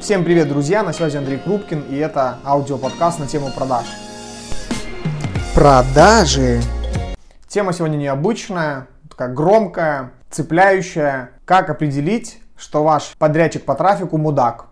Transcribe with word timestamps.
Всем 0.00 0.24
привет, 0.24 0.48
друзья! 0.48 0.84
На 0.84 0.92
связи 0.92 1.16
Андрей 1.16 1.38
Крупкин, 1.38 1.82
и 1.90 1.96
это 1.96 2.38
аудиоподкаст 2.44 3.18
на 3.18 3.26
тему 3.26 3.50
продаж. 3.50 3.84
Продажи! 5.56 6.60
Тема 7.48 7.72
сегодня 7.72 7.96
необычная, 7.96 8.86
такая 9.10 9.34
громкая, 9.34 10.12
цепляющая. 10.30 11.30
Как 11.44 11.68
определить, 11.68 12.38
что 12.56 12.84
ваш 12.84 13.16
подрядчик 13.18 13.64
по 13.64 13.74
трафику 13.74 14.18
мудак? 14.18 14.67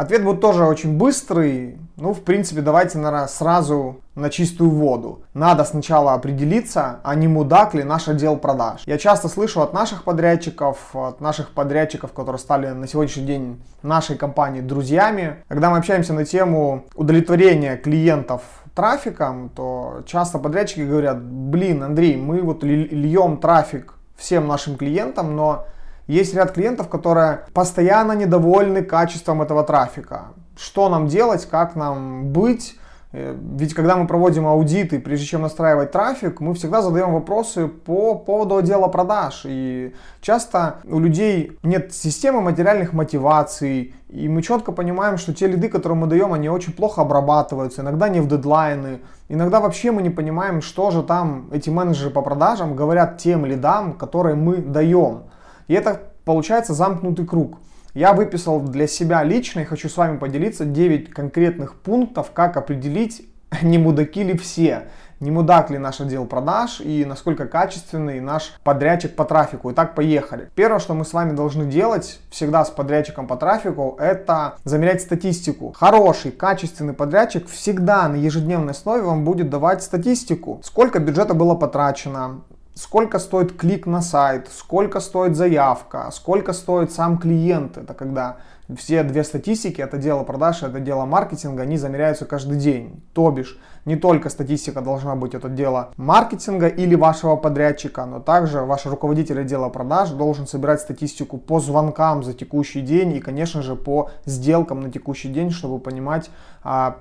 Ответ 0.00 0.24
будет 0.24 0.40
тоже 0.40 0.64
очень 0.64 0.96
быстрый. 0.96 1.76
Ну, 1.98 2.14
в 2.14 2.22
принципе, 2.22 2.62
давайте, 2.62 2.96
наверное, 2.96 3.26
сразу 3.26 4.00
на 4.14 4.30
чистую 4.30 4.70
воду. 4.70 5.24
Надо 5.34 5.62
сначала 5.64 6.14
определиться, 6.14 7.00
а 7.04 7.14
не 7.14 7.28
мудак 7.28 7.74
ли 7.74 7.84
наш 7.84 8.08
отдел 8.08 8.38
продаж. 8.38 8.80
Я 8.86 8.96
часто 8.96 9.28
слышу 9.28 9.60
от 9.60 9.74
наших 9.74 10.04
подрядчиков, 10.04 10.78
от 10.94 11.20
наших 11.20 11.50
подрядчиков, 11.50 12.14
которые 12.14 12.38
стали 12.38 12.68
на 12.68 12.86
сегодняшний 12.86 13.26
день 13.26 13.62
нашей 13.82 14.16
компании 14.16 14.62
друзьями. 14.62 15.44
Когда 15.48 15.68
мы 15.68 15.76
общаемся 15.76 16.14
на 16.14 16.24
тему 16.24 16.86
удовлетворения 16.94 17.76
клиентов 17.76 18.40
трафиком, 18.74 19.50
то 19.50 20.00
часто 20.06 20.38
подрядчики 20.38 20.80
говорят, 20.80 21.22
блин, 21.22 21.82
Андрей, 21.82 22.16
мы 22.16 22.40
вот 22.40 22.64
льем 22.64 23.36
трафик 23.36 23.92
всем 24.16 24.48
нашим 24.48 24.78
клиентам, 24.78 25.36
но 25.36 25.66
есть 26.10 26.34
ряд 26.34 26.52
клиентов, 26.52 26.88
которые 26.88 27.44
постоянно 27.54 28.12
недовольны 28.12 28.82
качеством 28.82 29.42
этого 29.42 29.62
трафика. 29.62 30.28
Что 30.56 30.88
нам 30.88 31.06
делать, 31.06 31.46
как 31.46 31.76
нам 31.76 32.32
быть? 32.32 32.76
Э, 33.12 33.36
ведь 33.56 33.74
когда 33.74 33.96
мы 33.96 34.06
проводим 34.06 34.46
аудиты, 34.46 35.00
прежде 35.00 35.26
чем 35.26 35.42
настраивать 35.42 35.90
трафик, 35.90 36.40
мы 36.40 36.54
всегда 36.54 36.80
задаем 36.82 37.12
вопросы 37.12 37.66
по 37.66 38.14
поводу 38.14 38.56
отдела 38.56 38.88
продаж. 38.88 39.42
И 39.44 39.94
часто 40.20 40.76
у 40.84 41.00
людей 41.00 41.58
нет 41.62 41.92
системы 41.92 42.40
материальных 42.40 42.92
мотиваций, 42.92 43.94
и 44.08 44.28
мы 44.28 44.42
четко 44.42 44.72
понимаем, 44.72 45.18
что 45.18 45.34
те 45.34 45.46
лиды, 45.48 45.68
которые 45.68 45.98
мы 45.98 46.06
даем, 46.06 46.32
они 46.32 46.48
очень 46.48 46.72
плохо 46.72 47.02
обрабатываются, 47.02 47.82
иногда 47.82 48.08
не 48.08 48.20
в 48.20 48.28
дедлайны, 48.28 49.00
иногда 49.28 49.60
вообще 49.60 49.90
мы 49.90 50.02
не 50.02 50.10
понимаем, 50.10 50.62
что 50.62 50.90
же 50.90 51.02
там 51.02 51.48
эти 51.52 51.70
менеджеры 51.70 52.10
по 52.10 52.22
продажам 52.22 52.76
говорят 52.76 53.18
тем 53.18 53.44
лидам, 53.44 53.94
которые 53.94 54.36
мы 54.36 54.56
даем. 54.58 55.24
И 55.70 55.72
это 55.72 56.00
получается 56.24 56.74
замкнутый 56.74 57.24
круг. 57.24 57.58
Я 57.94 58.12
выписал 58.12 58.58
для 58.58 58.88
себя 58.88 59.22
лично 59.22 59.60
и 59.60 59.64
хочу 59.64 59.88
с 59.88 59.96
вами 59.96 60.18
поделиться 60.18 60.64
9 60.64 61.10
конкретных 61.10 61.76
пунктов, 61.76 62.32
как 62.32 62.56
определить, 62.56 63.24
не 63.62 63.78
мудаки 63.78 64.24
ли 64.24 64.36
все, 64.36 64.88
не 65.20 65.30
мудак 65.30 65.70
ли 65.70 65.78
наш 65.78 66.00
отдел 66.00 66.26
продаж 66.26 66.80
и 66.80 67.04
насколько 67.04 67.46
качественный 67.46 68.18
наш 68.18 68.52
подрядчик 68.64 69.14
по 69.14 69.24
трафику. 69.24 69.70
Итак, 69.70 69.94
поехали. 69.94 70.50
Первое, 70.56 70.80
что 70.80 70.94
мы 70.94 71.04
с 71.04 71.12
вами 71.12 71.36
должны 71.36 71.66
делать 71.66 72.18
всегда 72.30 72.64
с 72.64 72.70
подрядчиком 72.70 73.28
по 73.28 73.36
трафику, 73.36 73.96
это 74.00 74.56
замерять 74.64 75.02
статистику. 75.02 75.72
Хороший, 75.78 76.32
качественный 76.32 76.94
подрядчик 76.94 77.48
всегда 77.48 78.08
на 78.08 78.16
ежедневной 78.16 78.72
основе 78.72 79.02
вам 79.02 79.24
будет 79.24 79.50
давать 79.50 79.84
статистику. 79.84 80.60
Сколько 80.64 80.98
бюджета 80.98 81.34
было 81.34 81.54
потрачено, 81.54 82.40
сколько 82.74 83.18
стоит 83.18 83.56
клик 83.56 83.86
на 83.86 84.00
сайт, 84.02 84.48
сколько 84.50 85.00
стоит 85.00 85.36
заявка, 85.36 86.10
сколько 86.12 86.52
стоит 86.52 86.92
сам 86.92 87.18
клиент. 87.18 87.76
Это 87.76 87.94
когда 87.94 88.38
все 88.76 89.02
две 89.02 89.24
статистики, 89.24 89.80
это 89.80 89.98
дело 89.98 90.22
продаж, 90.22 90.62
это 90.62 90.80
дело 90.80 91.04
маркетинга, 91.04 91.62
они 91.62 91.76
замеряются 91.76 92.24
каждый 92.24 92.58
день. 92.58 93.02
То 93.12 93.30
бишь, 93.30 93.58
не 93.84 93.96
только 93.96 94.30
статистика 94.30 94.80
должна 94.80 95.16
быть, 95.16 95.34
это 95.34 95.48
дело 95.48 95.90
маркетинга 95.96 96.68
или 96.68 96.94
вашего 96.94 97.36
подрядчика, 97.36 98.04
но 98.04 98.20
также 98.20 98.62
ваш 98.62 98.86
руководитель 98.86 99.40
отдела 99.40 99.68
продаж 99.68 100.10
должен 100.10 100.46
собирать 100.46 100.80
статистику 100.80 101.38
по 101.38 101.60
звонкам 101.60 102.22
за 102.22 102.34
текущий 102.34 102.80
день 102.80 103.14
и, 103.14 103.20
конечно 103.20 103.62
же, 103.62 103.74
по 103.74 104.10
сделкам 104.24 104.80
на 104.80 104.90
текущий 104.90 105.28
день, 105.28 105.50
чтобы 105.50 105.78
понимать, 105.78 106.30
а, 106.62 106.98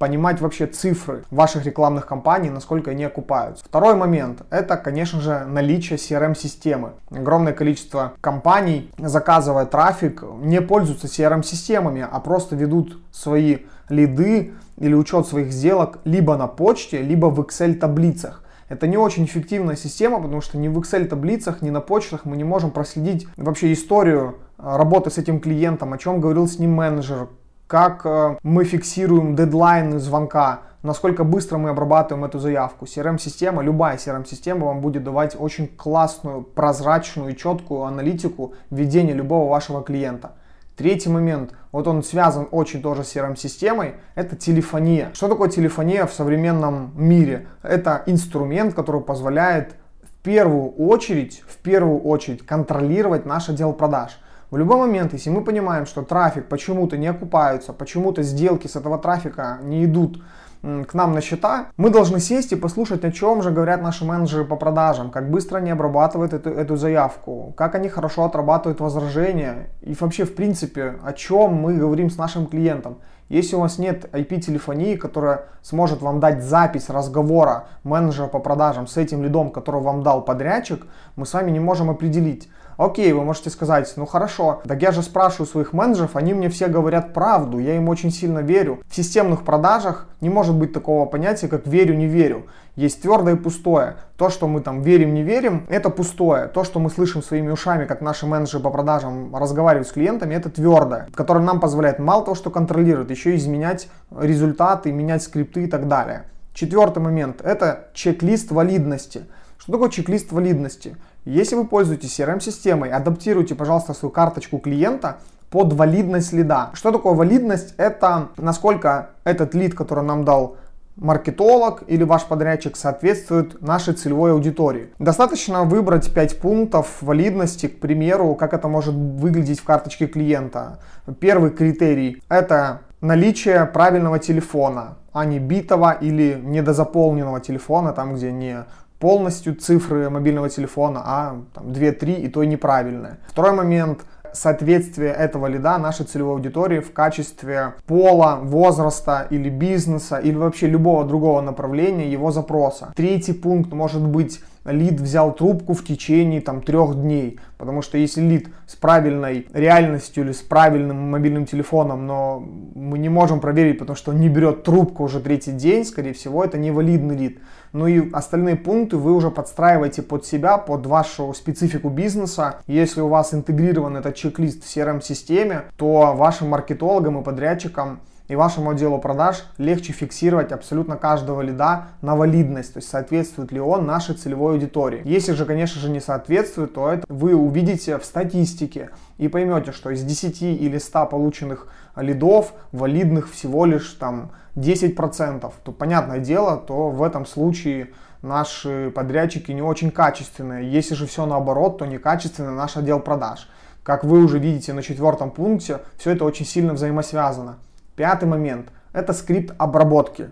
понимать 0.00 0.40
вообще 0.40 0.66
цифры 0.66 1.24
ваших 1.30 1.66
рекламных 1.66 2.06
кампаний, 2.06 2.48
насколько 2.48 2.90
они 2.90 3.04
окупаются. 3.04 3.62
Второй 3.66 3.94
момент– 3.94 4.40
это, 4.50 4.78
конечно 4.78 5.20
же, 5.20 5.44
наличие 5.44 5.98
CRM-системы. 5.98 6.92
Огромное 7.10 7.52
количество 7.52 8.14
компаний, 8.22 8.90
заказывая 8.96 9.66
трафик, 9.66 10.24
не 10.40 10.62
пользуются 10.62 11.06
CRM-системами, 11.06 12.08
а 12.10 12.18
просто 12.20 12.56
ведут 12.56 12.98
свои 13.12 13.58
лиды 13.90 14.54
или 14.78 14.94
учет 14.94 15.26
своих 15.26 15.52
сделок 15.52 15.98
либо 16.04 16.34
на 16.38 16.46
почте, 16.46 17.02
либо 17.02 17.26
в 17.26 17.38
Excel-таблицах. 17.38 18.42
Это 18.70 18.86
не 18.86 18.96
очень 18.96 19.26
эффективная 19.26 19.76
система, 19.76 20.16
потому 20.16 20.40
что 20.40 20.56
ни 20.56 20.68
в 20.68 20.78
Excel-таблицах, 20.78 21.60
ни 21.60 21.68
на 21.68 21.82
почтах 21.82 22.24
мы 22.24 22.38
не 22.38 22.44
можем 22.44 22.70
проследить 22.70 23.28
вообще 23.36 23.70
историю 23.74 24.36
работы 24.56 25.10
с 25.10 25.18
этим 25.18 25.40
клиентом, 25.40 25.92
о 25.92 25.98
чем 25.98 26.22
говорил 26.22 26.48
с 26.48 26.58
ним 26.58 26.72
менеджер, 26.72 27.28
как 27.70 28.04
э, 28.04 28.36
мы 28.42 28.64
фиксируем 28.64 29.36
дедлайны 29.36 30.00
звонка, 30.00 30.62
насколько 30.82 31.22
быстро 31.22 31.56
мы 31.56 31.70
обрабатываем 31.70 32.24
эту 32.24 32.40
заявку. 32.40 32.84
CRM-система, 32.84 33.62
любая 33.62 33.96
CRM-система 33.96 34.66
вам 34.66 34.80
будет 34.80 35.04
давать 35.04 35.36
очень 35.38 35.68
классную, 35.68 36.42
прозрачную 36.42 37.32
и 37.32 37.36
четкую 37.36 37.82
аналитику 37.82 38.54
ведения 38.70 39.12
любого 39.12 39.48
вашего 39.48 39.84
клиента. 39.84 40.32
Третий 40.76 41.10
момент, 41.10 41.52
вот 41.70 41.86
он 41.86 42.02
связан 42.02 42.48
очень 42.50 42.82
тоже 42.82 43.04
с 43.04 43.14
CRM-системой, 43.14 43.94
это 44.16 44.34
телефония. 44.34 45.10
Что 45.14 45.28
такое 45.28 45.48
телефония 45.48 46.06
в 46.06 46.12
современном 46.12 46.90
мире? 46.96 47.46
Это 47.62 48.02
инструмент, 48.06 48.74
который 48.74 49.00
позволяет 49.00 49.76
в 50.02 50.22
первую 50.24 50.70
очередь, 50.70 51.44
в 51.46 51.58
первую 51.58 52.00
очередь 52.00 52.44
контролировать 52.44 53.26
наш 53.26 53.48
отдел 53.48 53.72
продаж. 53.72 54.18
В 54.50 54.56
любой 54.56 54.78
момент, 54.78 55.12
если 55.12 55.30
мы 55.30 55.44
понимаем, 55.44 55.86
что 55.86 56.02
трафик 56.02 56.48
почему-то 56.48 56.96
не 56.96 57.06
окупается, 57.06 57.72
почему-то 57.72 58.22
сделки 58.22 58.66
с 58.66 58.74
этого 58.74 58.98
трафика 58.98 59.58
не 59.62 59.84
идут 59.84 60.20
к 60.62 60.92
нам 60.92 61.14
на 61.14 61.20
счета, 61.20 61.68
мы 61.76 61.88
должны 61.88 62.18
сесть 62.18 62.52
и 62.52 62.56
послушать, 62.56 63.04
о 63.04 63.12
чем 63.12 63.42
же 63.42 63.52
говорят 63.52 63.80
наши 63.80 64.04
менеджеры 64.04 64.44
по 64.44 64.56
продажам, 64.56 65.10
как 65.10 65.30
быстро 65.30 65.58
они 65.58 65.70
обрабатывают 65.70 66.32
эту, 66.32 66.50
эту 66.50 66.76
заявку, 66.76 67.54
как 67.56 67.76
они 67.76 67.88
хорошо 67.88 68.24
отрабатывают 68.24 68.80
возражения 68.80 69.70
и 69.82 69.94
вообще, 69.94 70.24
в 70.24 70.34
принципе, 70.34 70.96
о 71.04 71.12
чем 71.12 71.54
мы 71.54 71.76
говорим 71.76 72.10
с 72.10 72.18
нашим 72.18 72.46
клиентом. 72.46 72.98
Если 73.28 73.54
у 73.54 73.60
вас 73.60 73.78
нет 73.78 74.12
IP-телефонии, 74.12 74.96
которая 74.96 75.44
сможет 75.62 76.02
вам 76.02 76.18
дать 76.18 76.42
запись 76.42 76.90
разговора 76.90 77.68
менеджера 77.84 78.26
по 78.26 78.40
продажам 78.40 78.88
с 78.88 78.96
этим 78.96 79.22
лидом, 79.22 79.50
который 79.50 79.80
вам 79.80 80.02
дал 80.02 80.22
подрядчик, 80.24 80.84
мы 81.14 81.24
с 81.24 81.32
вами 81.32 81.52
не 81.52 81.60
можем 81.60 81.88
определить, 81.88 82.48
Окей, 82.80 83.12
вы 83.12 83.24
можете 83.24 83.50
сказать, 83.50 83.92
ну 83.96 84.06
хорошо, 84.06 84.62
так 84.66 84.80
я 84.80 84.90
же 84.90 85.02
спрашиваю 85.02 85.46
своих 85.46 85.74
менеджеров, 85.74 86.16
они 86.16 86.32
мне 86.32 86.48
все 86.48 86.66
говорят 86.66 87.12
правду, 87.12 87.58
я 87.58 87.76
им 87.76 87.90
очень 87.90 88.10
сильно 88.10 88.38
верю. 88.38 88.80
В 88.88 88.96
системных 88.96 89.42
продажах 89.42 90.08
не 90.22 90.30
может 90.30 90.54
быть 90.54 90.72
такого 90.72 91.04
понятия, 91.04 91.46
как 91.46 91.66
верю, 91.66 91.94
не 91.94 92.06
верю. 92.06 92.46
Есть 92.76 93.02
твердое 93.02 93.34
и 93.34 93.36
пустое. 93.36 93.96
То, 94.16 94.30
что 94.30 94.48
мы 94.48 94.62
там 94.62 94.80
верим, 94.80 95.12
не 95.12 95.22
верим, 95.22 95.66
это 95.68 95.90
пустое. 95.90 96.48
То, 96.48 96.64
что 96.64 96.80
мы 96.80 96.88
слышим 96.88 97.22
своими 97.22 97.50
ушами, 97.50 97.84
как 97.84 98.00
наши 98.00 98.24
менеджеры 98.24 98.62
по 98.62 98.70
продажам 98.70 99.36
разговаривают 99.36 99.86
с 99.86 99.92
клиентами, 99.92 100.34
это 100.34 100.48
твердое, 100.48 101.06
которое 101.14 101.44
нам 101.44 101.60
позволяет 101.60 101.98
мало 101.98 102.24
того, 102.24 102.34
что 102.34 102.48
контролировать, 102.48 103.10
еще 103.10 103.36
изменять 103.36 103.90
результаты, 104.10 104.90
менять 104.90 105.22
скрипты 105.22 105.64
и 105.64 105.66
так 105.66 105.86
далее. 105.86 106.22
Четвертый 106.54 107.02
момент– 107.02 107.42
это 107.44 107.88
чек-лист 107.92 108.50
валидности. 108.50 109.26
Что 109.58 109.72
такое 109.72 109.90
чек-лист 109.90 110.32
валидности? 110.32 110.96
Если 111.24 111.54
вы 111.54 111.66
пользуетесь 111.66 112.18
CRM-системой, 112.18 112.90
адаптируйте, 112.90 113.54
пожалуйста, 113.54 113.92
свою 113.92 114.10
карточку 114.10 114.58
клиента 114.58 115.18
под 115.50 115.74
валидность 115.74 116.32
лида. 116.32 116.70
Что 116.72 116.92
такое 116.92 117.12
валидность? 117.12 117.74
Это 117.76 118.28
насколько 118.38 119.10
этот 119.24 119.54
лид, 119.54 119.74
который 119.74 120.02
нам 120.02 120.24
дал 120.24 120.56
маркетолог 120.96 121.82
или 121.86 122.04
ваш 122.04 122.24
подрядчик 122.24 122.76
соответствует 122.76 123.60
нашей 123.60 123.94
целевой 123.94 124.32
аудитории. 124.32 124.92
Достаточно 124.98 125.64
выбрать 125.64 126.12
5 126.12 126.40
пунктов 126.40 127.02
валидности, 127.02 127.66
к 127.66 127.80
примеру, 127.80 128.34
как 128.34 128.54
это 128.54 128.68
может 128.68 128.94
выглядеть 128.94 129.60
в 129.60 129.64
карточке 129.64 130.06
клиента. 130.06 130.78
Первый 131.18 131.50
критерий– 131.50 132.22
это 132.28 132.80
наличие 133.00 133.66
правильного 133.66 134.18
телефона, 134.18 134.98
а 135.12 135.24
не 135.24 135.38
битого 135.38 135.92
или 135.92 136.40
недозаполненного 136.42 137.40
телефона, 137.40 137.92
там 137.92 138.14
где 138.14 138.30
не 138.32 138.64
полностью 139.00 139.54
цифры 139.56 140.08
мобильного 140.10 140.48
телефона, 140.48 141.02
а 141.04 141.36
там, 141.54 141.68
2-3 141.68 142.20
и 142.20 142.28
то 142.28 142.44
неправильное. 142.44 143.18
Второй 143.26 143.52
момент 143.52 144.04
соответствие 144.32 145.12
этого 145.12 145.46
лида 145.46 145.78
нашей 145.78 146.06
целевой 146.06 146.34
аудитории 146.34 146.80
в 146.80 146.92
качестве 146.92 147.74
пола, 147.86 148.38
возраста 148.42 149.26
или 149.30 149.48
бизнеса 149.48 150.18
или 150.18 150.36
вообще 150.36 150.68
любого 150.68 151.04
другого 151.04 151.40
направления 151.40 152.10
его 152.12 152.30
запроса. 152.30 152.92
Третий 152.94 153.32
пункт 153.32 153.72
может 153.72 154.06
быть 154.06 154.40
лид 154.64 155.00
взял 155.00 155.32
трубку 155.34 155.74
в 155.74 155.84
течение 155.84 156.40
там 156.40 156.60
трех 156.60 156.94
дней. 156.94 157.40
Потому 157.56 157.82
что 157.82 157.98
если 157.98 158.20
лид 158.20 158.48
с 158.66 158.76
правильной 158.76 159.46
реальностью 159.52 160.24
или 160.24 160.32
с 160.32 160.42
правильным 160.42 161.10
мобильным 161.10 161.46
телефоном, 161.46 162.06
но 162.06 162.40
мы 162.74 162.98
не 162.98 163.08
можем 163.08 163.40
проверить, 163.40 163.78
потому 163.78 163.96
что 163.96 164.12
он 164.12 164.20
не 164.20 164.28
берет 164.28 164.62
трубку 164.62 165.04
уже 165.04 165.20
третий 165.20 165.52
день, 165.52 165.84
скорее 165.84 166.12
всего, 166.12 166.44
это 166.44 166.58
не 166.58 166.70
валидный 166.70 167.16
лид. 167.16 167.38
Ну 167.72 167.86
и 167.86 168.10
остальные 168.12 168.56
пункты 168.56 168.96
вы 168.96 169.12
уже 169.12 169.30
подстраиваете 169.30 170.02
под 170.02 170.26
себя, 170.26 170.58
под 170.58 170.86
вашу 170.86 171.32
специфику 171.34 171.88
бизнеса. 171.88 172.56
Если 172.66 173.00
у 173.00 173.08
вас 173.08 173.32
интегрирован 173.32 173.96
этот 173.96 174.16
чек-лист 174.16 174.64
в 174.64 174.66
CRM-системе, 174.66 175.64
то 175.76 176.14
вашим 176.14 176.48
маркетологам 176.48 177.20
и 177.20 177.24
подрядчикам 177.24 178.00
и 178.30 178.36
вашему 178.36 178.70
отделу 178.70 178.98
продаж 178.98 179.42
легче 179.58 179.92
фиксировать 179.92 180.52
абсолютно 180.52 180.96
каждого 180.96 181.40
лида 181.40 181.88
на 182.00 182.14
валидность, 182.14 182.72
то 182.72 182.78
есть 182.78 182.88
соответствует 182.88 183.50
ли 183.50 183.58
он 183.58 183.86
нашей 183.86 184.14
целевой 184.14 184.52
аудитории. 184.52 185.02
Если 185.04 185.32
же, 185.32 185.44
конечно 185.44 185.80
же, 185.80 185.90
не 185.90 185.98
соответствует, 185.98 186.72
то 186.72 186.92
это 186.92 187.04
вы 187.08 187.34
увидите 187.34 187.98
в 187.98 188.04
статистике 188.04 188.90
и 189.18 189.26
поймете, 189.26 189.72
что 189.72 189.90
из 189.90 190.04
10 190.04 190.42
или 190.42 190.78
100 190.78 191.06
полученных 191.06 191.66
лидов 191.96 192.52
валидных 192.70 193.28
всего 193.32 193.64
лишь 193.64 193.90
там 193.94 194.30
10%, 194.54 195.52
то 195.64 195.72
понятное 195.72 196.20
дело, 196.20 196.56
то 196.56 196.90
в 196.90 197.02
этом 197.02 197.26
случае 197.26 197.90
наши 198.22 198.92
подрядчики 198.94 199.50
не 199.50 199.62
очень 199.62 199.90
качественные. 199.90 200.70
Если 200.70 200.94
же 200.94 201.08
все 201.08 201.26
наоборот, 201.26 201.78
то 201.78 201.86
некачественный 201.86 202.52
наш 202.52 202.76
отдел 202.76 203.00
продаж. 203.00 203.48
Как 203.82 204.04
вы 204.04 204.22
уже 204.22 204.38
видите 204.38 204.72
на 204.72 204.82
четвертом 204.82 205.32
пункте, 205.32 205.80
все 205.98 206.12
это 206.12 206.24
очень 206.24 206.46
сильно 206.46 206.74
взаимосвязано. 206.74 207.58
Пятый 207.96 208.28
момент– 208.28 208.68
это 208.92 209.12
скрипт 209.12 209.54
обработки. 209.58 210.30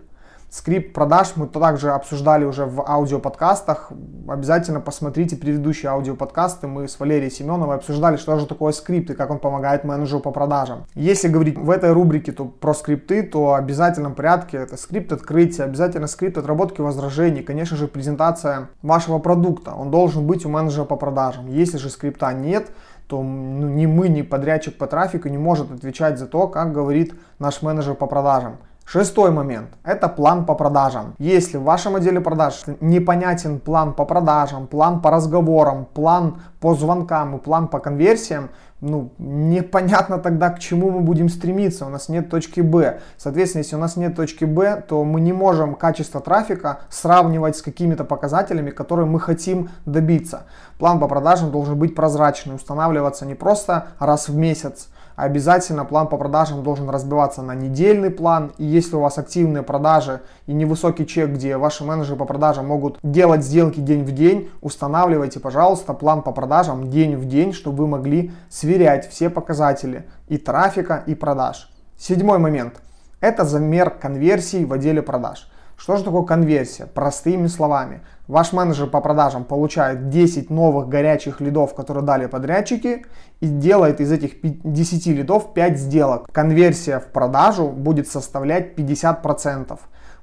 Скрипт 0.49 0.93
продаж 0.93 1.33
мы 1.35 1.45
также 1.45 1.91
обсуждали 1.91 2.43
уже 2.43 2.65
в 2.65 2.81
аудиоподкастах. 2.81 3.91
Обязательно 4.27 4.81
посмотрите 4.81 5.35
предыдущие 5.35 5.91
аудиоподкасты. 5.91 6.65
Мы 6.65 6.87
с 6.87 6.99
Валерией 6.99 7.29
Семеновой 7.29 7.75
обсуждали, 7.75 8.17
что 8.17 8.39
же 8.39 8.47
такое 8.47 8.71
скрипт 8.71 9.11
и 9.11 9.13
как 9.13 9.29
он 9.29 9.37
помогает 9.37 9.83
менеджеру 9.83 10.21
по 10.21 10.31
продажам. 10.31 10.85
Если 10.95 11.27
говорить 11.27 11.55
в 11.55 11.69
этой 11.69 11.91
рубрике 11.91 12.31
то 12.31 12.45
про 12.45 12.73
скрипты, 12.73 13.21
то 13.21 13.43
в 13.43 13.53
обязательном 13.53 14.15
порядке 14.15 14.57
это 14.57 14.75
скрипт 14.75 15.11
открытия, 15.11 15.65
обязательно 15.65 16.07
скрипт 16.07 16.39
отработки 16.39 16.81
возражений, 16.81 17.43
конечно 17.43 17.77
же 17.77 17.87
презентация 17.87 18.69
вашего 18.81 19.19
продукта. 19.19 19.75
Он 19.75 19.91
должен 19.91 20.25
быть 20.25 20.47
у 20.47 20.49
менеджера 20.49 20.85
по 20.85 20.95
продажам. 20.95 21.45
Если 21.45 21.77
же 21.77 21.91
скрипта 21.91 22.33
нет, 22.33 22.71
то 23.09 23.23
ну, 23.23 23.67
ни 23.67 23.87
мы, 23.87 24.07
ни 24.07 24.21
подрядчик 24.21 24.77
по 24.77 24.85
трафику 24.85 25.29
не 25.29 25.39
может 25.39 25.71
отвечать 25.71 26.19
за 26.19 26.27
то, 26.27 26.47
как 26.47 26.71
говорит 26.71 27.15
наш 27.39 27.63
менеджер 27.63 27.95
по 27.95 28.05
продажам. 28.05 28.57
Шестой 28.91 29.29
момент– 29.29 29.69
это 29.83 30.09
план 30.09 30.47
по 30.47 30.55
продажам. 30.55 31.13
Если 31.19 31.57
в 31.57 31.63
вашем 31.63 31.95
отделе 31.95 32.21
продаж 32.21 32.63
непонятен 32.81 33.59
план 33.59 33.93
по 33.93 34.03
продажам, 34.03 34.65
план 34.65 34.99
по 34.99 35.11
разговорам, 35.11 35.85
план 35.85 36.41
по 36.59 36.73
звонкам 36.73 37.37
и 37.37 37.39
план 37.39 37.67
по 37.67 37.77
конверсиям, 37.77 38.49
ну, 38.81 39.11
непонятно 39.19 40.17
тогда, 40.17 40.49
к 40.49 40.57
чему 40.57 40.89
мы 40.89 41.01
будем 41.01 41.29
стремиться. 41.29 41.85
У 41.85 41.89
нас 41.89 42.09
нет 42.09 42.31
точки 42.31 42.61
Б. 42.61 42.99
Соответственно, 43.17 43.61
если 43.61 43.75
у 43.75 43.79
нас 43.79 43.95
нет 43.95 44.15
точки 44.15 44.45
Б, 44.45 44.83
то 44.87 45.03
мы 45.03 45.21
не 45.21 45.33
можем 45.33 45.75
качество 45.75 46.19
трафика 46.19 46.79
сравнивать 46.89 47.57
с 47.57 47.61
какими-то 47.61 48.05
показателями, 48.05 48.71
которые 48.71 49.05
мы 49.05 49.19
хотим 49.19 49.69
добиться. 49.85 50.45
План 50.79 50.99
по 50.99 51.07
продажам 51.07 51.51
должен 51.51 51.77
быть 51.77 51.93
прозрачный, 51.93 52.55
устанавливаться 52.55 53.27
не 53.27 53.35
просто 53.35 53.89
раз 53.99 54.29
в 54.29 54.35
месяц, 54.35 54.87
обязательно 55.23 55.85
план 55.85 56.07
по 56.07 56.17
продажам 56.17 56.63
должен 56.63 56.89
разбиваться 56.89 57.41
на 57.41 57.53
недельный 57.53 58.09
план. 58.09 58.53
И 58.57 58.63
если 58.63 58.95
у 58.95 59.01
вас 59.01 59.17
активные 59.17 59.63
продажи 59.63 60.21
и 60.47 60.53
невысокий 60.53 61.05
чек, 61.05 61.31
где 61.31 61.57
ваши 61.57 61.83
менеджеры 61.83 62.17
по 62.17 62.25
продажам 62.25 62.67
могут 62.67 62.99
делать 63.03 63.43
сделки 63.43 63.79
день 63.79 64.03
в 64.03 64.11
день, 64.11 64.49
устанавливайте, 64.61 65.39
пожалуйста, 65.39 65.93
план 65.93 66.21
по 66.21 66.31
продажам 66.31 66.89
день 66.89 67.15
в 67.15 67.25
день, 67.25 67.53
чтобы 67.53 67.79
вы 67.79 67.87
могли 67.87 68.31
сверять 68.49 69.09
все 69.09 69.29
показатели 69.29 70.05
и 70.27 70.37
трафика, 70.37 71.03
и 71.05 71.15
продаж. 71.15 71.69
Седьмой 71.97 72.39
момент– 72.39 72.75
это 73.19 73.43
замер 73.43 73.89
конверсий 73.89 74.63
в 74.63 74.71
отделе 74.71 75.01
продаж. 75.01 75.49
Что 75.79 75.95
же 75.95 76.03
такое 76.03 76.23
конверсия? 76.23 76.87
Простыми 76.87 77.47
словами. 77.47 78.01
Ваш 78.27 78.51
менеджер 78.51 78.87
по 78.87 78.99
продажам 78.99 79.45
получает 79.45 80.09
10 80.09 80.49
новых 80.49 80.89
горячих 80.89 81.39
лидов, 81.39 81.73
которые 81.73 82.03
дали 82.03 82.25
подрядчики, 82.25 83.05
и 83.39 83.47
делает 83.47 84.01
из 84.01 84.11
этих 84.11 84.41
10 84.43 85.07
лидов 85.07 85.53
5 85.53 85.79
сделок. 85.79 86.29
Конверсия 86.33 86.99
в 86.99 87.05
продажу 87.05 87.69
будет 87.69 88.09
составлять 88.09 88.77
50%. 88.77 89.79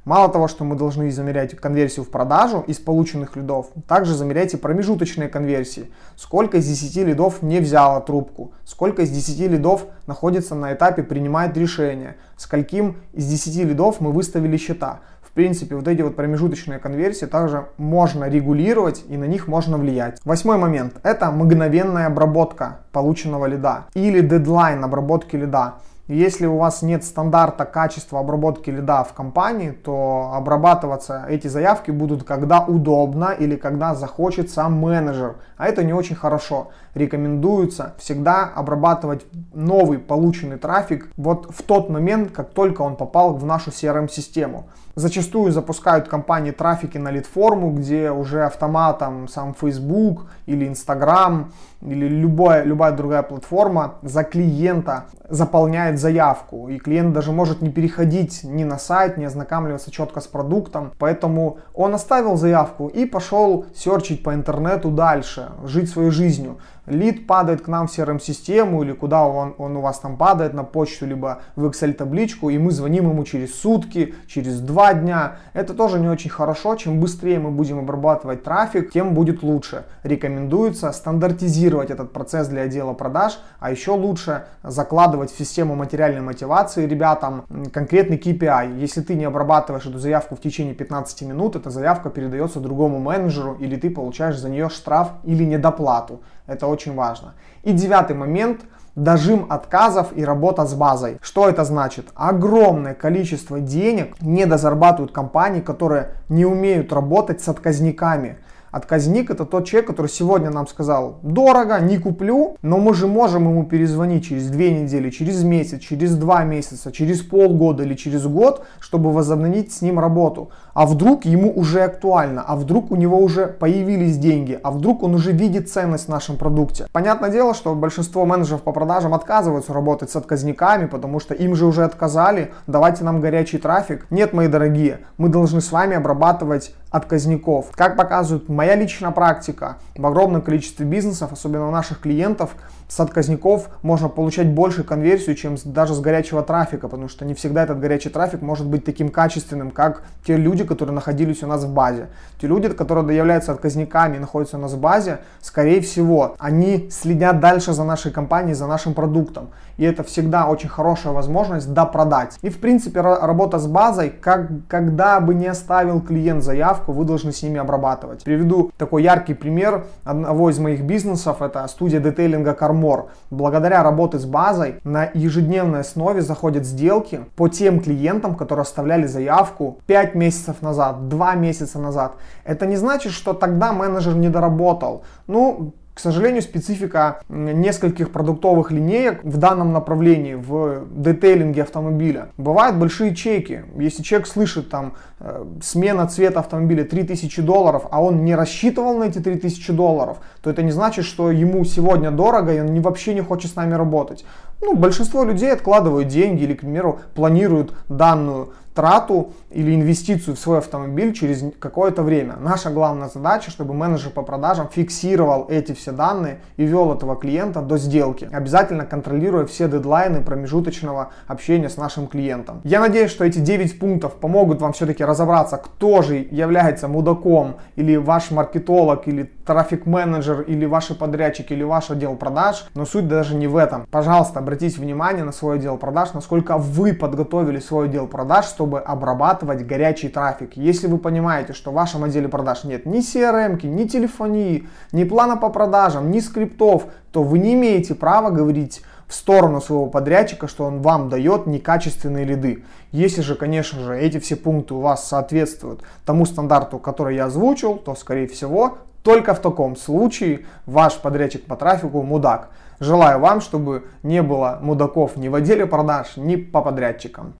Мало 0.06 0.28
того, 0.28 0.46
что 0.46 0.62
мы 0.62 0.76
должны 0.76 1.10
замерять 1.10 1.56
конверсию 1.56 2.04
в 2.04 2.10
продажу 2.10 2.62
из 2.68 2.78
полученных 2.78 3.34
лидов, 3.34 3.66
также 3.88 4.14
замеряйте 4.14 4.56
промежуточные 4.56 5.28
конверсии. 5.28 5.90
Сколько 6.14 6.58
из 6.58 6.66
10 6.68 7.08
лидов 7.08 7.42
не 7.42 7.58
взяло 7.58 8.00
трубку, 8.00 8.52
сколько 8.64 9.02
из 9.02 9.10
10 9.10 9.50
лидов 9.50 9.86
находится 10.06 10.54
на 10.54 10.74
этапе 10.74 11.02
принимает 11.02 11.56
решение, 11.56 12.14
скольким 12.36 12.98
из 13.14 13.26
10 13.26 13.64
лидов 13.64 14.00
мы 14.00 14.12
выставили 14.12 14.56
счета 14.58 15.00
принципе, 15.36 15.76
вот 15.76 15.86
эти 15.86 16.00
вот 16.00 16.16
промежуточные 16.16 16.78
конверсии 16.78 17.26
также 17.26 17.66
можно 17.76 18.24
регулировать 18.24 19.04
и 19.06 19.18
на 19.18 19.24
них 19.24 19.48
можно 19.48 19.76
влиять. 19.76 20.18
Восьмой 20.24 20.56
момент– 20.56 20.94
это 21.02 21.30
мгновенная 21.30 22.06
обработка 22.06 22.78
полученного 22.90 23.44
лида 23.44 23.84
или 23.94 24.20
дедлайн 24.20 24.82
обработки 24.82 25.36
лида. 25.36 25.74
Если 26.08 26.46
у 26.46 26.56
вас 26.56 26.82
нет 26.82 27.04
стандарта 27.04 27.64
качества 27.64 28.20
обработки 28.20 28.70
лида 28.70 29.04
в 29.04 29.12
компании, 29.12 29.72
то 29.72 30.30
обрабатываться 30.34 31.26
эти 31.28 31.48
заявки 31.48 31.90
будут 31.90 32.22
когда 32.22 32.60
удобно 32.60 33.34
или 33.38 33.56
когда 33.56 33.94
захочет 33.94 34.48
сам 34.48 34.74
менеджер. 34.74 35.34
А 35.58 35.66
это 35.66 35.82
не 35.82 35.92
очень 35.92 36.14
хорошо. 36.14 36.68
Рекомендуется 36.94 37.94
всегда 37.98 38.44
обрабатывать 38.44 39.26
новый 39.52 39.98
полученный 39.98 40.58
трафик 40.58 41.08
вот 41.16 41.52
в 41.52 41.62
тот 41.62 41.90
момент, 41.90 42.30
как 42.30 42.50
только 42.50 42.82
он 42.82 42.96
попал 42.96 43.34
в 43.34 43.44
нашу 43.44 43.70
CRM-систему. 43.70 44.66
Зачастую 44.98 45.52
запускают 45.52 46.08
компании 46.08 46.52
трафики 46.52 46.96
на 46.96 47.10
лид-форму, 47.10 47.70
где 47.70 48.10
уже 48.10 48.46
автоматом 48.46 49.28
сам 49.28 49.52
Facebook 49.52 50.24
или 50.46 50.66
Instagram 50.66 51.52
или 51.82 52.08
любая, 52.08 52.64
любая 52.64 52.92
другая 52.92 53.22
платформа 53.22 53.96
за 54.00 54.24
клиента 54.24 55.04
заполняет 55.28 56.00
заявку. 56.00 56.70
И 56.70 56.78
клиент 56.78 57.12
даже 57.12 57.30
может 57.30 57.60
не 57.60 57.68
переходить 57.68 58.42
ни 58.42 58.64
на 58.64 58.78
сайт, 58.78 59.18
не 59.18 59.26
ознакомливаться 59.26 59.90
четко 59.90 60.22
с 60.22 60.26
продуктом. 60.26 60.92
Поэтому 60.98 61.58
он 61.74 61.94
оставил 61.94 62.36
заявку 62.36 62.88
и 62.88 63.04
пошел 63.04 63.66
серчить 63.74 64.22
по 64.22 64.32
интернету 64.32 64.90
дальше, 64.90 65.50
жить 65.64 65.90
своей 65.90 66.10
жизнью 66.10 66.56
лид 66.86 67.26
падает 67.26 67.62
к 67.62 67.68
нам 67.68 67.86
в 67.86 67.90
CRM-систему 67.96 68.82
или 68.82 68.92
куда 68.92 69.26
он, 69.26 69.54
он 69.58 69.76
у 69.76 69.80
вас 69.80 69.98
там 69.98 70.16
падает 70.16 70.54
на 70.54 70.64
почту, 70.64 71.06
либо 71.06 71.42
в 71.56 71.66
Excel-табличку, 71.66 72.50
и 72.50 72.58
мы 72.58 72.70
звоним 72.70 73.10
ему 73.10 73.24
через 73.24 73.54
сутки, 73.54 74.14
через 74.26 74.60
два 74.60 74.94
дня. 74.94 75.36
Это 75.52 75.74
тоже 75.74 75.98
не 76.00 76.08
очень 76.08 76.30
хорошо. 76.30 76.76
Чем 76.76 77.00
быстрее 77.00 77.38
мы 77.38 77.50
будем 77.50 77.78
обрабатывать 77.78 78.42
трафик, 78.44 78.92
тем 78.92 79.14
будет 79.14 79.42
лучше. 79.42 79.84
Рекомендуется 80.02 80.92
стандартизировать 80.92 81.90
этот 81.90 82.12
процесс 82.12 82.48
для 82.48 82.62
отдела 82.62 82.92
продаж, 82.92 83.38
а 83.60 83.70
еще 83.70 83.92
лучше 83.92 84.44
закладывать 84.62 85.30
в 85.30 85.38
систему 85.38 85.74
материальной 85.74 86.20
мотивации 86.22 86.86
ребятам 86.86 87.44
конкретный 87.72 88.18
KPI. 88.18 88.78
Если 88.78 89.00
ты 89.00 89.14
не 89.14 89.24
обрабатываешь 89.24 89.86
эту 89.86 89.98
заявку 89.98 90.36
в 90.36 90.40
течение 90.40 90.74
15 90.74 91.22
минут, 91.22 91.56
эта 91.56 91.70
заявка 91.70 92.10
передается 92.10 92.60
другому 92.60 92.98
менеджеру, 92.98 93.56
или 93.60 93.76
ты 93.76 93.90
получаешь 93.90 94.38
за 94.38 94.48
нее 94.48 94.68
штраф 94.68 95.12
или 95.24 95.44
недоплату. 95.44 96.20
Это 96.46 96.66
очень 96.76 96.94
важно. 96.94 97.34
И 97.64 97.72
девятый 97.72 98.14
момент– 98.14 98.60
дожим 98.96 99.46
отказов 99.50 100.08
и 100.16 100.24
работа 100.24 100.64
с 100.66 100.74
базой. 100.74 101.18
Что 101.20 101.48
это 101.48 101.64
значит? 101.64 102.08
Огромное 102.14 102.94
количество 102.94 103.60
денег 103.60 104.16
недозарабатывают 104.20 105.12
компании, 105.12 105.60
которые 105.60 106.14
не 106.28 106.46
умеют 106.46 106.92
работать 106.92 107.42
с 107.42 107.48
отказниками. 107.48 108.38
Отказник 108.76 109.30
это 109.30 109.46
тот 109.46 109.64
человек, 109.64 109.86
который 109.86 110.08
сегодня 110.08 110.50
нам 110.50 110.66
сказал, 110.66 111.18
дорого, 111.22 111.80
не 111.80 111.96
куплю, 111.96 112.58
но 112.60 112.76
мы 112.76 112.92
же 112.92 113.06
можем 113.06 113.48
ему 113.48 113.64
перезвонить 113.64 114.26
через 114.26 114.50
две 114.50 114.70
недели, 114.70 115.08
через 115.08 115.42
месяц, 115.44 115.80
через 115.80 116.14
два 116.14 116.44
месяца, 116.44 116.92
через 116.92 117.22
полгода 117.22 117.84
или 117.84 117.94
через 117.94 118.26
год, 118.26 118.66
чтобы 118.78 119.12
возобновить 119.12 119.72
с 119.72 119.80
ним 119.80 119.98
работу. 119.98 120.50
А 120.74 120.84
вдруг 120.84 121.24
ему 121.24 121.50
уже 121.50 121.84
актуально, 121.84 122.44
а 122.46 122.54
вдруг 122.54 122.90
у 122.90 122.96
него 122.96 123.18
уже 123.18 123.46
появились 123.46 124.18
деньги, 124.18 124.60
а 124.62 124.70
вдруг 124.70 125.02
он 125.02 125.14
уже 125.14 125.32
видит 125.32 125.70
ценность 125.70 126.04
в 126.04 126.10
нашем 126.10 126.36
продукте. 126.36 126.86
Понятное 126.92 127.30
дело, 127.30 127.54
что 127.54 127.74
большинство 127.74 128.26
менеджеров 128.26 128.60
по 128.60 128.72
продажам 128.72 129.14
отказываются 129.14 129.72
работать 129.72 130.10
с 130.10 130.16
отказниками, 130.16 130.84
потому 130.84 131.18
что 131.18 131.32
им 131.32 131.54
же 131.54 131.64
уже 131.64 131.82
отказали, 131.82 132.52
давайте 132.66 133.04
нам 133.04 133.22
горячий 133.22 133.56
трафик. 133.56 134.06
Нет, 134.10 134.34
мои 134.34 134.48
дорогие, 134.48 134.98
мы 135.16 135.30
должны 135.30 135.62
с 135.62 135.72
вами 135.72 135.96
обрабатывать 135.96 136.74
отказников. 136.96 137.66
Как 137.74 137.96
показывает 137.96 138.48
моя 138.48 138.74
личная 138.74 139.10
практика, 139.10 139.76
в 139.96 140.04
огромном 140.06 140.42
количестве 140.42 140.86
бизнесов, 140.86 141.32
особенно 141.32 141.68
у 141.68 141.70
наших 141.70 142.00
клиентов, 142.00 142.56
с 142.88 143.00
отказников 143.00 143.68
можно 143.82 144.08
получать 144.08 144.48
больше 144.48 144.84
конверсию, 144.84 145.34
чем 145.34 145.56
даже 145.64 145.94
с 145.94 146.00
горячего 146.00 146.42
трафика, 146.42 146.88
потому 146.88 147.08
что 147.08 147.24
не 147.24 147.34
всегда 147.34 147.64
этот 147.64 147.80
горячий 147.80 148.10
трафик 148.10 148.42
может 148.42 148.66
быть 148.66 148.84
таким 148.84 149.08
качественным, 149.08 149.72
как 149.72 150.02
те 150.24 150.36
люди, 150.36 150.64
которые 150.64 150.94
находились 150.94 151.42
у 151.42 151.46
нас 151.48 151.64
в 151.64 151.72
базе. 151.72 152.08
Те 152.40 152.46
люди, 152.46 152.68
которые 152.68 153.16
являются 153.16 153.52
отказниками 153.52 154.16
и 154.16 154.18
находятся 154.20 154.56
у 154.56 154.60
нас 154.60 154.72
в 154.72 154.80
базе, 154.80 155.18
скорее 155.40 155.80
всего, 155.80 156.36
они 156.38 156.88
следят 156.90 157.40
дальше 157.40 157.72
за 157.72 157.82
нашей 157.82 158.12
компанией, 158.12 158.54
за 158.54 158.66
нашим 158.66 158.94
продуктом. 158.94 159.50
И 159.78 159.84
это 159.84 160.04
всегда 160.04 160.46
очень 160.46 160.68
хорошая 160.68 161.12
возможность 161.12 161.72
допродать. 161.72 162.38
И 162.42 162.50
в 162.50 162.58
принципе 162.60 163.00
работа 163.00 163.58
с 163.58 163.66
базой, 163.66 164.10
как, 164.10 164.48
когда 164.68 165.20
бы 165.20 165.34
не 165.34 165.48
оставил 165.48 166.00
клиент 166.00 166.42
заявку, 166.42 166.85
вы 166.92 167.04
должны 167.04 167.32
с 167.32 167.42
ними 167.42 167.58
обрабатывать. 167.58 168.24
Приведу 168.24 168.70
такой 168.76 169.02
яркий 169.02 169.34
пример 169.34 169.86
одного 170.04 170.50
из 170.50 170.58
моих 170.58 170.82
бизнесов, 170.82 171.42
это 171.42 171.66
студия 171.68 172.00
детейлинга 172.00 172.54
Кармор. 172.54 173.10
Благодаря 173.30 173.82
работе 173.82 174.18
с 174.18 174.24
базой 174.24 174.76
на 174.84 175.10
ежедневной 175.14 175.80
основе 175.80 176.22
заходят 176.22 176.64
сделки 176.64 177.20
по 177.36 177.48
тем 177.48 177.80
клиентам, 177.80 178.34
которые 178.34 178.62
оставляли 178.62 179.06
заявку 179.06 179.78
5 179.86 180.14
месяцев 180.14 180.62
назад, 180.62 181.08
2 181.08 181.34
месяца 181.34 181.78
назад. 181.78 182.16
Это 182.44 182.66
не 182.66 182.76
значит, 182.76 183.12
что 183.12 183.32
тогда 183.32 183.72
менеджер 183.72 184.14
не 184.16 184.28
доработал. 184.28 185.02
Ну, 185.26 185.72
к 185.96 186.00
сожалению, 186.00 186.42
специфика 186.42 187.22
нескольких 187.30 188.10
продуктовых 188.10 188.70
линеек 188.70 189.24
в 189.24 189.38
данном 189.38 189.72
направлении, 189.72 190.34
в 190.34 190.84
детейлинге 190.90 191.62
автомобиля. 191.62 192.28
Бывают 192.36 192.76
большие 192.76 193.14
чеки. 193.14 193.62
Если 193.78 194.02
человек 194.02 194.28
слышит 194.28 194.68
там 194.68 194.92
э, 195.20 195.46
смена 195.62 196.06
цвета 196.06 196.40
автомобиля 196.40 196.84
3000 196.84 197.40
долларов, 197.40 197.86
а 197.90 198.02
он 198.02 198.26
не 198.26 198.34
рассчитывал 198.34 198.98
на 198.98 199.04
эти 199.04 199.20
3000 199.20 199.72
долларов, 199.72 200.18
то 200.42 200.50
это 200.50 200.62
не 200.62 200.70
значит, 200.70 201.06
что 201.06 201.30
ему 201.30 201.64
сегодня 201.64 202.10
дорого 202.10 202.52
и 202.52 202.60
он 202.60 202.74
не, 202.74 202.80
вообще 202.80 203.14
не 203.14 203.22
хочет 203.22 203.52
с 203.52 203.56
нами 203.56 203.72
работать. 203.72 204.26
Ну, 204.60 204.76
большинство 204.76 205.24
людей 205.24 205.50
откладывают 205.50 206.08
деньги 206.08 206.42
или, 206.42 206.52
к 206.52 206.60
примеру, 206.60 207.00
планируют 207.14 207.72
данную 207.88 208.50
трату 208.76 209.32
или 209.50 209.74
инвестицию 209.74 210.36
в 210.36 210.38
свой 210.38 210.58
автомобиль 210.58 211.14
через 211.14 211.42
какое-то 211.58 212.02
время. 212.02 212.36
Наша 212.38 212.70
главная 212.70 213.08
задача, 213.08 213.50
чтобы 213.50 213.72
менеджер 213.74 214.10
по 214.10 214.22
продажам 214.22 214.68
фиксировал 214.68 215.46
эти 215.48 215.72
все 215.72 215.92
данные 215.92 216.40
и 216.58 216.64
вел 216.64 216.92
этого 216.92 217.16
клиента 217.16 217.62
до 217.62 217.78
сделки, 217.78 218.28
обязательно 218.30 218.84
контролируя 218.84 219.46
все 219.46 219.66
дедлайны 219.66 220.22
промежуточного 220.22 221.10
общения 221.26 221.70
с 221.70 221.78
нашим 221.78 222.06
клиентом. 222.06 222.60
Я 222.64 222.80
надеюсь, 222.80 223.10
что 223.10 223.24
эти 223.24 223.38
9 223.38 223.78
пунктов 223.78 224.14
помогут 224.16 224.60
вам 224.60 224.74
все-таки 224.74 225.02
разобраться, 225.04 225.56
кто 225.56 226.02
же 226.02 226.16
является 226.30 226.86
мудаком 226.86 227.56
или 227.76 227.96
ваш 227.96 228.30
маркетолог, 228.30 229.08
или 229.08 229.32
трафик-менеджер, 229.46 230.42
или 230.42 230.66
ваши 230.66 230.94
подрядчики, 230.94 231.54
или 231.54 231.62
ваш 231.62 231.90
отдел 231.90 232.14
продаж. 232.16 232.66
Но 232.74 232.84
суть 232.84 233.08
даже 233.08 233.34
не 233.34 233.46
в 233.46 233.56
этом. 233.56 233.86
Пожалуйста, 233.90 234.40
обратите 234.40 234.80
внимание 234.80 235.24
на 235.24 235.32
свой 235.32 235.56
отдел 235.56 235.78
продаж, 235.78 236.12
насколько 236.12 236.58
вы 236.58 236.92
подготовили 236.92 237.58
свой 237.58 237.86
отдел 237.86 238.06
продаж, 238.06 238.44
чтобы 238.46 238.65
чтобы 238.66 238.80
обрабатывать 238.80 239.64
горячий 239.64 240.08
трафик. 240.08 240.56
Если 240.56 240.88
вы 240.88 240.98
понимаете, 240.98 241.52
что 241.52 241.70
в 241.70 241.74
вашем 241.74 242.02
отделе 242.02 242.26
продаж 242.26 242.64
нет 242.64 242.84
ни 242.84 242.98
CRM, 242.98 243.64
ни 243.64 243.84
телефонии, 243.84 244.66
ни 244.90 245.04
плана 245.04 245.36
по 245.36 245.50
продажам, 245.50 246.10
ни 246.10 246.18
скриптов, 246.18 246.86
то 247.12 247.22
вы 247.22 247.38
не 247.38 247.54
имеете 247.54 247.94
права 247.94 248.30
говорить 248.30 248.82
в 249.06 249.14
сторону 249.14 249.60
своего 249.60 249.86
подрядчика, 249.86 250.48
что 250.48 250.64
он 250.64 250.82
вам 250.82 251.08
дает 251.08 251.46
некачественные 251.46 252.24
лиды. 252.24 252.64
Если 252.90 253.20
же, 253.20 253.36
конечно 253.36 253.78
же, 253.84 253.96
эти 253.96 254.18
все 254.18 254.34
пункты 254.34 254.74
у 254.74 254.80
вас 254.80 255.08
соответствуют 255.08 255.82
тому 256.04 256.26
стандарту, 256.26 256.80
который 256.80 257.14
я 257.14 257.26
озвучил, 257.26 257.76
то, 257.76 257.94
скорее 257.94 258.26
всего, 258.26 258.78
только 259.04 259.32
в 259.32 259.38
таком 259.38 259.76
случае 259.76 260.46
ваш 260.66 260.96
подрядчик 260.96 261.44
по 261.44 261.54
трафику 261.54 262.02
мудак. 262.02 262.48
Желаю 262.80 263.20
вам, 263.20 263.40
чтобы 263.40 263.84
не 264.02 264.22
было 264.22 264.58
мудаков 264.60 265.16
ни 265.16 265.28
в 265.28 265.36
отделе 265.36 265.66
продаж, 265.66 266.16
ни 266.16 266.34
по 266.34 266.62
подрядчикам. 266.62 267.34